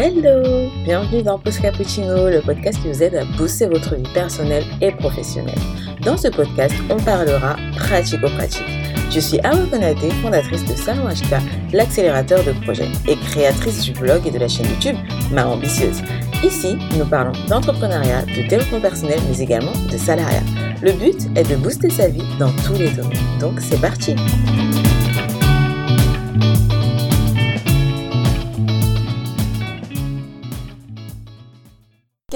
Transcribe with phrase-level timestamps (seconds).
[0.00, 4.62] Hello Bienvenue dans Post Cappuccino, le podcast qui vous aide à booster votre vie personnelle
[4.80, 5.58] et professionnelle.
[6.02, 8.62] Dans ce podcast, on parlera pratico-pratique.
[9.10, 14.24] Je suis Awa Konate, fondatrice de Salon HK, l'accélérateur de projets, et créatrice du blog
[14.24, 14.96] et de la chaîne YouTube
[15.32, 16.00] Ma Ambitieuse.
[16.44, 20.44] Ici, nous parlons d'entrepreneuriat, de développement personnel, mais également de salariat.
[20.80, 23.18] Le but est de booster sa vie dans tous les domaines.
[23.40, 24.14] Donc c'est parti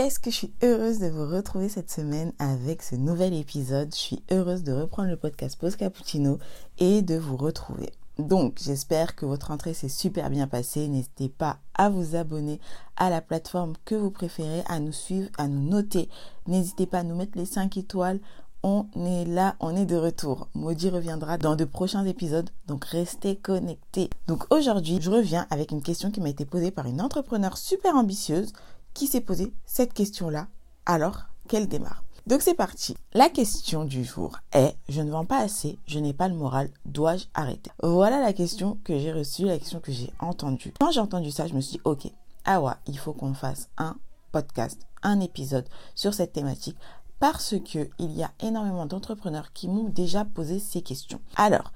[0.02, 3.94] Qu'est-ce que je suis heureuse de vous retrouver cette semaine avec ce nouvel épisode.
[3.94, 6.40] Je suis heureuse de reprendre le podcast Post Cappuccino
[6.78, 7.92] et de vous retrouver.
[8.18, 10.88] Donc, j'espère que votre entrée s'est super bien passée.
[10.88, 12.58] N'hésitez pas à vous abonner
[12.96, 16.08] à la plateforme que vous préférez, à nous suivre, à nous noter.
[16.48, 18.18] N'hésitez pas à nous mettre les 5 étoiles.
[18.64, 20.48] On est là, on est de retour.
[20.54, 24.10] Maudit reviendra dans de prochains épisodes, donc restez connectés.
[24.26, 27.94] Donc aujourd'hui, je reviens avec une question qui m'a été posée par une entrepreneur super
[27.94, 28.52] ambitieuse
[28.94, 30.48] qui s'est posé cette question-là
[30.86, 32.02] alors qu'elle démarre.
[32.26, 32.96] Donc c'est parti.
[33.14, 36.70] La question du jour est je ne vends pas assez, je n'ai pas le moral,
[36.84, 37.72] dois-je arrêter?
[37.82, 40.72] Voilà la question que j'ai reçue, la question que j'ai entendue.
[40.78, 42.12] Quand j'ai entendu ça, je me suis dit ok,
[42.44, 43.96] ah ouais, il faut qu'on fasse un
[44.30, 46.78] podcast, un épisode sur cette thématique
[47.18, 51.20] parce que il y a énormément d'entrepreneurs qui m'ont déjà posé ces questions.
[51.34, 51.72] Alors,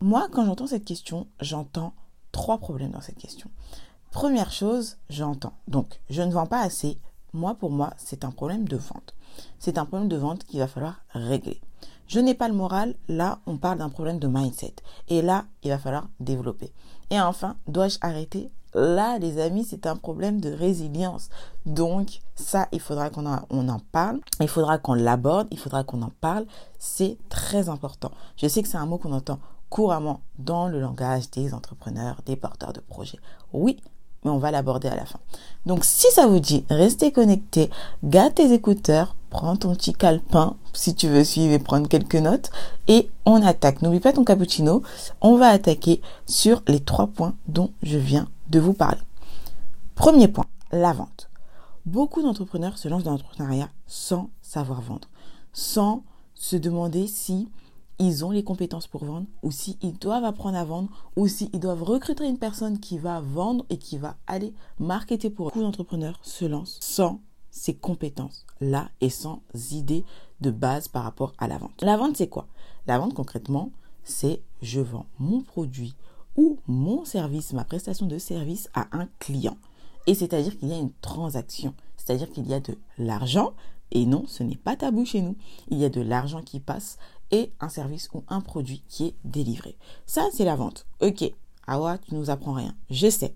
[0.00, 1.94] moi quand j'entends cette question, j'entends
[2.32, 3.48] trois problèmes dans cette question.
[4.10, 5.52] Première chose, j'entends.
[5.68, 6.98] Donc, je ne vends pas assez.
[7.34, 9.14] Moi, pour moi, c'est un problème de vente.
[9.58, 11.60] C'est un problème de vente qu'il va falloir régler.
[12.06, 12.94] Je n'ai pas le moral.
[13.08, 14.76] Là, on parle d'un problème de mindset.
[15.08, 16.72] Et là, il va falloir développer.
[17.10, 18.50] Et enfin, dois-je arrêter?
[18.74, 21.28] Là, les amis, c'est un problème de résilience.
[21.66, 24.20] Donc, ça, il faudra qu'on en, parle.
[24.40, 25.48] Il faudra qu'on l'aborde.
[25.50, 26.46] Il faudra qu'on en parle.
[26.78, 28.10] C'est très important.
[28.36, 32.36] Je sais que c'est un mot qu'on entend couramment dans le langage des entrepreneurs, des
[32.36, 33.18] porteurs de projets.
[33.52, 33.78] Oui,
[34.24, 35.18] mais on va l'aborder à la fin.
[35.66, 37.70] Donc si ça vous dit, restez connectés,
[38.04, 42.50] garde tes écouteurs, prends ton petit calepin si tu veux suivre et prendre quelques notes
[42.86, 43.82] et on attaque.
[43.82, 44.82] N'oublie pas ton cappuccino,
[45.20, 49.00] on va attaquer sur les trois points dont je viens de vous parler.
[49.94, 51.28] Premier point, la vente.
[51.86, 55.08] Beaucoup d'entrepreneurs se lancent dans l'entrepreneuriat sans savoir vendre,
[55.52, 56.02] sans
[56.34, 57.48] se demander si
[57.98, 61.82] ils ont les compétences pour vendre ou s'ils doivent apprendre à vendre ou s'ils doivent
[61.82, 65.50] recruter une personne qui va vendre et qui va aller marketer pour eux.
[65.50, 67.20] Beaucoup d'entrepreneurs se lancent sans
[67.50, 69.42] ces compétences-là et sans
[69.72, 70.04] idée
[70.40, 71.82] de base par rapport à la vente.
[71.82, 72.46] La vente, c'est quoi?
[72.86, 73.72] La vente, concrètement,
[74.04, 75.94] c'est je vends mon produit
[76.36, 79.56] ou mon service, ma prestation de service à un client.
[80.06, 83.52] Et c'est-à-dire qu'il y a une transaction, c'est-à-dire qu'il y a de l'argent.
[83.90, 85.34] Et non, ce n'est pas tabou chez nous.
[85.70, 86.98] Il y a de l'argent qui passe
[87.30, 89.76] et un service ou un produit qui est délivré.
[90.06, 90.86] Ça, c'est la vente.
[91.00, 91.30] Ok,
[91.66, 92.74] Awa, tu nous apprends rien.
[92.90, 93.34] Je sais.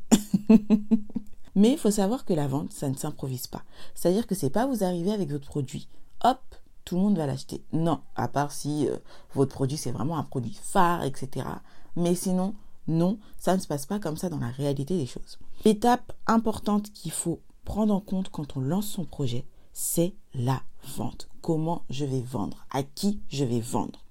[1.55, 3.63] Mais il faut savoir que la vente, ça ne s'improvise pas.
[3.95, 5.89] C'est-à-dire que c'est pas vous arrivez avec votre produit,
[6.25, 6.41] hop,
[6.85, 7.63] tout le monde va l'acheter.
[7.73, 8.97] Non, à part si euh,
[9.35, 11.47] votre produit c'est vraiment un produit phare, etc.
[11.95, 12.55] Mais sinon,
[12.89, 15.39] non, ça ne se passe pas comme ça dans la réalité des choses.
[15.65, 20.63] L'étape importante qu'il faut prendre en compte quand on lance son projet, c'est la
[20.97, 21.29] vente.
[21.41, 22.67] Comment je vais vendre?
[22.71, 24.05] À qui je vais vendre?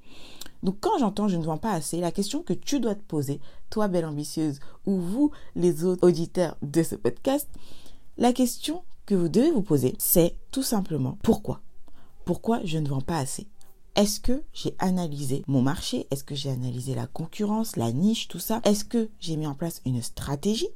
[0.63, 3.39] Donc quand j'entends je ne vends pas assez, la question que tu dois te poser,
[3.69, 7.47] toi belle ambitieuse, ou vous les autres auditeurs de ce podcast,
[8.17, 11.61] la question que vous devez vous poser, c'est tout simplement pourquoi?
[12.25, 13.47] Pourquoi je ne vends pas assez?
[13.95, 16.07] Est-ce que j'ai analysé mon marché?
[16.11, 18.61] Est-ce que j'ai analysé la concurrence, la niche, tout ça?
[18.63, 20.69] Est-ce que j'ai mis en place une stratégie?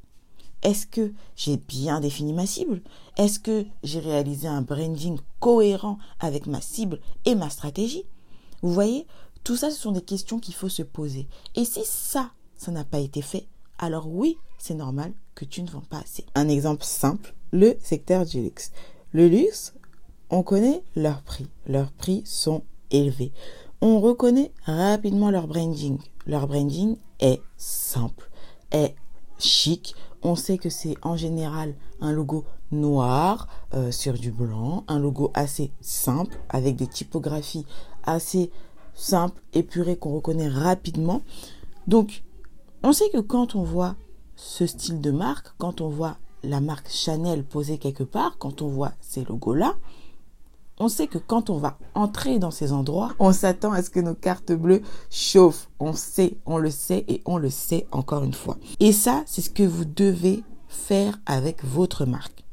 [0.63, 2.81] Est-ce que j'ai bien défini ma cible?
[3.17, 8.05] Est-ce que j'ai réalisé un branding cohérent avec ma cible et ma stratégie?
[8.61, 9.05] Vous voyez,
[9.43, 11.27] tout ça, ce sont des questions qu'il faut se poser.
[11.55, 15.69] Et si ça, ça n'a pas été fait, alors oui, c'est normal que tu ne
[15.69, 16.25] vends pas assez.
[16.33, 18.71] Un exemple simple, le secteur du luxe.
[19.11, 19.75] Le luxe,
[20.29, 21.47] on connaît leurs prix.
[21.67, 23.31] Leurs prix sont élevés.
[23.81, 25.99] On reconnaît rapidement leur branding.
[26.25, 28.31] Leur branding est simple,
[28.71, 28.95] est
[29.37, 34.97] chic, on sait que c'est en général un logo noir euh, sur du blanc, un
[34.97, 37.65] logo assez simple avec des typographies
[38.03, 38.49] assez
[38.95, 41.21] simples, épurées qu'on reconnaît rapidement.
[41.87, 42.23] Donc,
[42.81, 43.95] on sait que quand on voit
[44.35, 48.67] ce style de marque, quand on voit la marque Chanel posée quelque part, quand on
[48.67, 49.75] voit ces logos-là,
[50.79, 53.99] on sait que quand on va entrer dans ces endroits, on s'attend à ce que
[53.99, 55.69] nos cartes bleues chauffent.
[55.79, 58.57] On sait, on le sait et on le sait encore une fois.
[58.79, 62.43] Et ça, c'est ce que vous devez faire avec votre marque.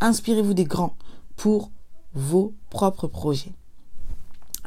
[0.00, 0.94] Inspirez-vous des grands
[1.36, 1.70] pour
[2.14, 3.52] vos propres projets.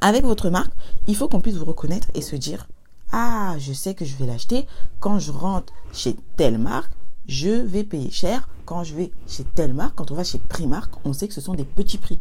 [0.01, 0.73] Avec votre marque,
[1.07, 2.67] il faut qu'on puisse vous reconnaître et se dire,
[3.11, 4.67] ah, je sais que je vais l'acheter.
[4.99, 6.91] Quand je rentre chez telle marque,
[7.27, 10.91] je vais payer cher quand je vais chez telle marque, quand on va chez Primark,
[11.05, 12.19] on sait que ce sont des petits prix.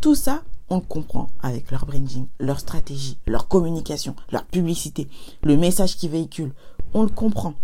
[0.00, 5.08] Tout ça, on le comprend avec leur branding, leur stratégie, leur communication, leur publicité,
[5.42, 6.54] le message qu'ils véhiculent.
[6.94, 7.54] On le comprend.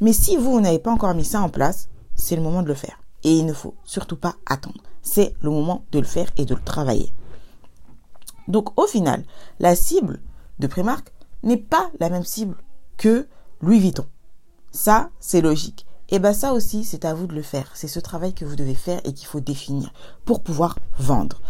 [0.00, 2.74] Mais si vous, n'avez pas encore mis ça en place, c'est le moment de le
[2.74, 3.00] faire.
[3.24, 4.82] Et il ne faut surtout pas attendre.
[5.00, 7.12] C'est le moment de le faire et de le travailler.
[8.46, 9.24] Donc au final,
[9.58, 10.20] la cible
[10.58, 11.12] de Primark
[11.42, 12.56] n'est pas la même cible
[12.98, 13.26] que
[13.62, 14.04] Louis Vuitton.
[14.70, 15.86] Ça, c'est logique.
[16.10, 17.70] Et bien ça aussi, c'est à vous de le faire.
[17.74, 19.92] C'est ce travail que vous devez faire et qu'il faut définir
[20.24, 21.40] pour pouvoir vendre.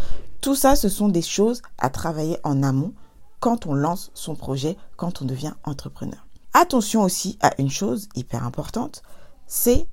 [0.40, 2.92] Tout ça, ce sont des choses à travailler en amont
[3.40, 6.26] quand on lance son projet, quand on devient entrepreneur.
[6.52, 9.02] Attention aussi à une chose hyper importante,
[9.46, 9.86] c'est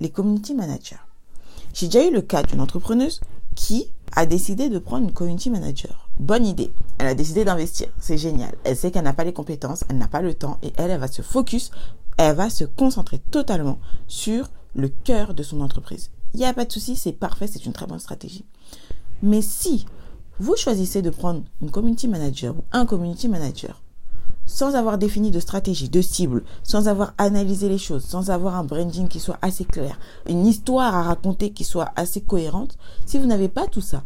[0.00, 0.96] les community managers.
[1.74, 3.20] J'ai déjà eu le cas d'une entrepreneuse
[3.54, 6.08] qui a décidé de prendre une community manager.
[6.18, 6.72] Bonne idée.
[6.98, 7.88] Elle a décidé d'investir.
[7.98, 8.54] C'est génial.
[8.64, 11.00] Elle sait qu'elle n'a pas les compétences, elle n'a pas le temps et elle, elle
[11.00, 11.72] va se focus,
[12.16, 16.10] elle va se concentrer totalement sur le cœur de son entreprise.
[16.32, 18.44] Il n'y a pas de souci, c'est parfait, c'est une très bonne stratégie.
[19.22, 19.86] Mais si
[20.40, 23.80] vous choisissez de prendre une community manager ou un community manager
[24.46, 28.64] sans avoir défini de stratégie, de cible, sans avoir analysé les choses, sans avoir un
[28.64, 32.76] branding qui soit assez clair, une histoire à raconter qui soit assez cohérente,
[33.06, 34.04] si vous n'avez pas tout ça,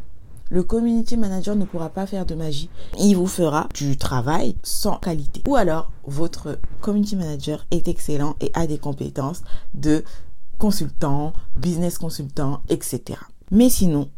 [0.49, 2.71] le community manager ne pourra pas faire de magie.
[2.99, 5.43] Il vous fera du travail sans qualité.
[5.47, 9.43] Ou alors, votre community manager est excellent et a des compétences
[9.75, 10.05] de
[10.59, 13.21] consultant, business consultant, etc.
[13.51, 14.09] Mais sinon,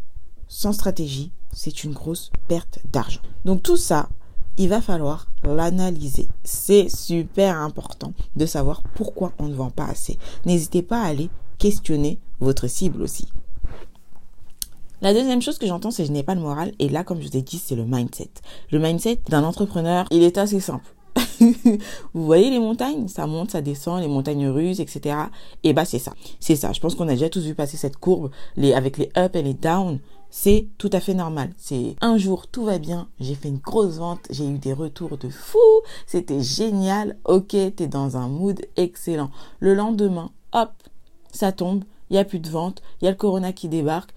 [0.49, 3.21] sans stratégie, c'est une grosse perte d'argent.
[3.45, 4.09] Donc tout ça,
[4.57, 6.29] il va falloir l'analyser.
[6.45, 10.19] C'est super important de savoir pourquoi on ne vend pas assez.
[10.45, 13.29] N'hésitez pas à aller questionner votre cible aussi.
[15.03, 16.73] La deuxième chose que j'entends, c'est je n'ai pas le moral.
[16.79, 18.31] Et là, comme je vous ai dit, c'est le mindset.
[18.71, 20.95] Le mindset d'un entrepreneur, il est assez simple.
[21.41, 25.17] vous voyez les montagnes, ça monte, ça descend, les montagnes russes, etc.
[25.65, 26.73] Et bah c'est ça, c'est ça.
[26.73, 29.43] Je pense qu'on a déjà tous vu passer cette courbe, les avec les up et
[29.43, 30.01] les down.
[30.29, 31.51] C'est tout à fait normal.
[31.57, 35.17] C'est un jour tout va bien, j'ai fait une grosse vente, j'ai eu des retours
[35.17, 35.59] de fou,
[36.07, 37.17] c'était génial.
[37.25, 39.31] Ok, t'es dans un mood excellent.
[39.59, 40.73] Le lendemain, hop,
[41.33, 44.13] ça tombe, il y a plus de vente, il y a le corona qui débarque,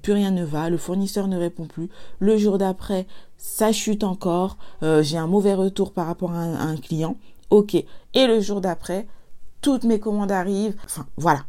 [0.00, 1.88] plus rien ne va, le fournisseur ne répond plus.
[2.18, 3.06] Le jour d'après,
[3.36, 7.16] ça chute encore, euh, j'ai un mauvais retour par rapport à un, client.
[7.50, 7.74] Ok.
[7.74, 9.06] Et le jour d'après,
[9.60, 10.76] toutes mes commandes arrivent.
[10.84, 11.44] Enfin, voilà.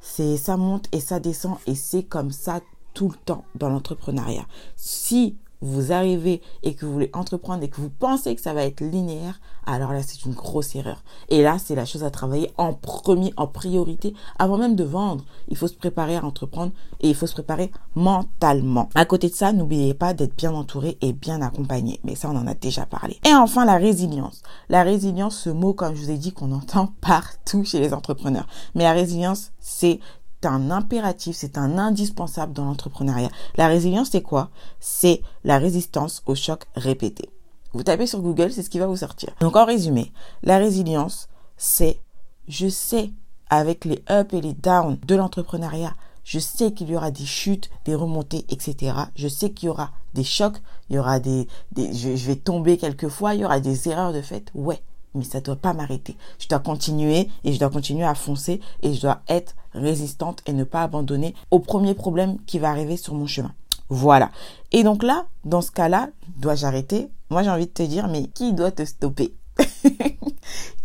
[0.00, 2.60] C'est ça monte et ça descend et c'est comme ça
[2.92, 4.46] tout le temps dans l'entrepreneuriat.
[4.76, 8.64] Si vous arrivez et que vous voulez entreprendre et que vous pensez que ça va
[8.64, 11.02] être linéaire, alors là, c'est une grosse erreur.
[11.28, 15.24] Et là, c'est la chose à travailler en premier, en priorité, avant même de vendre.
[15.48, 18.88] Il faut se préparer à entreprendre et il faut se préparer mentalement.
[18.94, 22.00] À côté de ça, n'oubliez pas d'être bien entouré et bien accompagné.
[22.04, 23.18] Mais ça, on en a déjà parlé.
[23.26, 24.42] Et enfin, la résilience.
[24.68, 28.46] La résilience, ce mot, comme je vous ai dit, qu'on entend partout chez les entrepreneurs.
[28.74, 30.00] Mais la résilience, c'est
[30.46, 33.30] un impératif, c'est un indispensable dans l'entrepreneuriat.
[33.56, 34.50] La résilience, c'est quoi?
[34.80, 37.30] C'est la résistance au choc répété.
[37.72, 39.30] Vous tapez sur Google, c'est ce qui va vous sortir.
[39.40, 40.12] Donc en résumé,
[40.42, 42.00] la résilience, c'est
[42.46, 43.10] je sais
[43.50, 45.94] avec les ups et les downs de l'entrepreneuriat,
[46.24, 48.96] je sais qu'il y aura des chutes, des remontées, etc.
[49.14, 51.46] Je sais qu'il y aura des chocs, il y aura des,
[51.76, 54.50] je, je vais tomber quelquefois, il y aura des erreurs de fait.
[54.54, 54.80] Ouais,
[55.14, 56.16] mais ça doit pas m'arrêter.
[56.38, 60.52] Je dois continuer et je dois continuer à foncer et je dois être résistante et
[60.52, 63.52] ne pas abandonner au premier problème qui va arriver sur mon chemin.
[63.88, 64.30] Voilà.
[64.72, 67.10] Et donc là, dans ce cas-là, dois-je arrêter?
[67.30, 69.34] Moi, j'ai envie de te dire, mais qui doit te stopper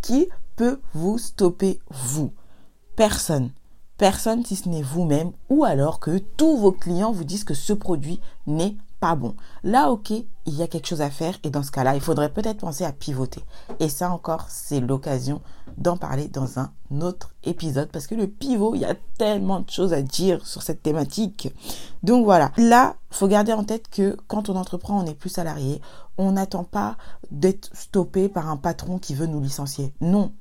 [0.01, 2.33] Qui peut vous stopper vous?
[2.95, 3.51] Personne.
[3.97, 7.73] Personne si ce n'est vous-même ou alors que tous vos clients vous disent que ce
[7.73, 9.35] produit n'est pas bon.
[9.63, 12.33] Là, ok, il y a quelque chose à faire et dans ce cas-là, il faudrait
[12.33, 13.43] peut-être penser à pivoter.
[13.79, 15.41] Et ça encore, c'est l'occasion
[15.77, 19.69] d'en parler dans un autre épisode parce que le pivot, il y a tellement de
[19.69, 21.53] choses à dire sur cette thématique.
[22.03, 25.81] Donc voilà, là, faut garder en tête que quand on entreprend, on n'est plus salarié.
[26.17, 26.97] On n'attend pas
[27.31, 29.93] d'être stoppé par un patron qui veut nous licencier.
[30.01, 30.33] Non.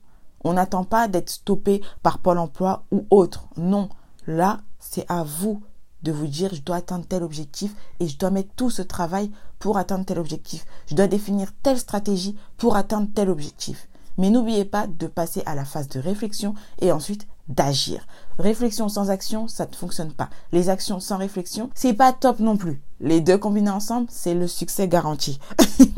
[0.44, 3.48] On n'attend pas d'être stoppé par Pôle emploi ou autre.
[3.56, 3.88] Non.
[4.26, 5.62] Là, c'est à vous
[6.02, 9.30] de vous dire je dois atteindre tel objectif et je dois mettre tout ce travail
[9.58, 10.64] pour atteindre tel objectif.
[10.86, 13.88] Je dois définir telle stratégie pour atteindre tel objectif.
[14.16, 18.06] Mais n'oubliez pas de passer à la phase de réflexion et ensuite d'agir.
[18.38, 20.28] Réflexion sans action, ça ne fonctionne pas.
[20.52, 22.82] Les actions sans réflexion, c'est pas top non plus.
[23.00, 25.38] Les deux combinés ensemble, c'est le succès garanti.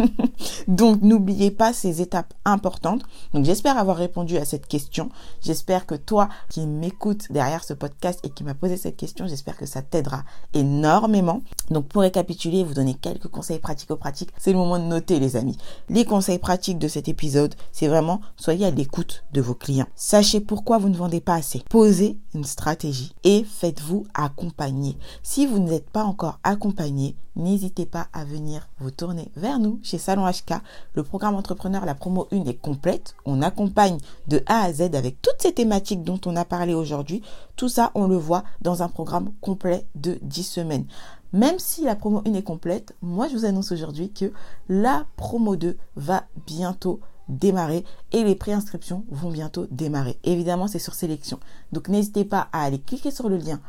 [0.69, 3.03] Donc n'oubliez pas ces étapes importantes.
[3.33, 5.11] Donc j'espère avoir répondu à cette question.
[5.41, 9.57] J'espère que toi qui m'écoutes derrière ce podcast et qui m'a posé cette question, j'espère
[9.57, 11.43] que ça t'aidera énormément.
[11.71, 15.57] Donc pour récapituler, vous donner quelques conseils pratico-pratiques, c'est le moment de noter les amis.
[15.89, 19.87] Les conseils pratiques de cet épisode, c'est vraiment soyez à l'écoute de vos clients.
[19.95, 21.63] Sachez pourquoi vous ne vendez pas assez.
[21.71, 24.97] Posez une stratégie et faites-vous accompagner.
[25.23, 26.90] Si vous n'êtes pas encore accompagné,
[27.37, 30.55] n'hésitez pas à venir vous tourner vers nous chez Salon HK.
[30.95, 33.15] Le programme entrepreneur, la promo 1 est complète.
[33.25, 37.23] On accompagne de A à Z avec toutes ces thématiques dont on a parlé aujourd'hui.
[37.57, 40.87] Tout ça, on le voit dans un programme complet de 10 semaines.
[41.33, 44.33] Même si la promo 1 est complète, moi je vous annonce aujourd'hui que
[44.69, 50.19] la promo 2 va bientôt démarrer et les préinscriptions vont bientôt démarrer.
[50.25, 51.39] Évidemment, c'est sur sélection.
[51.73, 53.61] Donc n'hésitez pas à aller cliquer sur le lien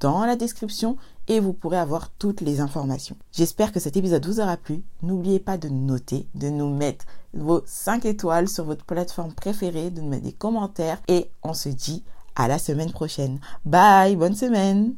[0.00, 0.96] dans la description
[1.28, 3.16] et vous pourrez avoir toutes les informations.
[3.32, 4.82] J'espère que cet épisode vous aura plu.
[5.02, 10.00] N'oubliez pas de noter, de nous mettre vos 5 étoiles sur votre plateforme préférée, de
[10.00, 12.04] nous mettre des commentaires et on se dit
[12.36, 13.40] à la semaine prochaine.
[13.64, 14.94] Bye, bonne semaine.